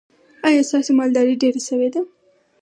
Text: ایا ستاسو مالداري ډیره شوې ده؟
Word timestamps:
ایا 0.47 0.61
ستاسو 0.69 0.91
مالداري 0.99 1.35
ډیره 1.41 1.61
شوې 1.67 1.89
ده؟ 1.93 2.01